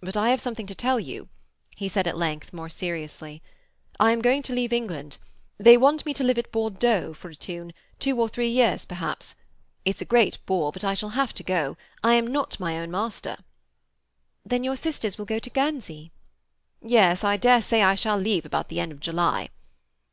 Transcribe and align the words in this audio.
"But 0.00 0.16
I 0.16 0.30
have 0.30 0.40
something 0.40 0.68
to 0.68 0.76
tell 0.76 1.00
you," 1.00 1.28
he 1.74 1.88
said 1.88 2.06
at 2.06 2.16
length 2.16 2.52
more 2.52 2.68
seriously. 2.68 3.42
"I 3.98 4.12
am 4.12 4.22
going 4.22 4.42
to 4.42 4.52
leave 4.54 4.72
England. 4.72 5.18
They 5.58 5.76
want 5.76 6.06
me 6.06 6.14
to 6.14 6.22
live 6.22 6.38
at 6.38 6.52
Bordeaux 6.52 7.14
for 7.14 7.30
a 7.30 7.34
time, 7.34 7.72
two 7.98 8.20
or 8.20 8.28
three 8.28 8.46
years 8.46 8.84
perhaps. 8.84 9.34
It's 9.84 10.00
a 10.00 10.04
great 10.04 10.38
bore, 10.46 10.70
but 10.70 10.84
I 10.84 10.94
shall 10.94 11.08
have 11.18 11.32
to 11.34 11.42
go. 11.42 11.76
I 12.04 12.14
am 12.14 12.28
not 12.28 12.60
my 12.60 12.78
own 12.78 12.92
master." 12.92 13.38
"Then 14.46 14.62
your 14.62 14.76
sisters 14.76 15.18
will 15.18 15.24
go 15.26 15.40
to 15.40 15.50
Guernsey?" 15.50 16.12
"Yes. 16.80 17.24
I 17.24 17.36
dare 17.36 17.60
say 17.60 17.82
I 17.82 17.96
shall 17.96 18.18
leave 18.18 18.46
about 18.46 18.68
the 18.68 18.78
end 18.78 18.92
of 18.92 19.00
July." 19.00 19.48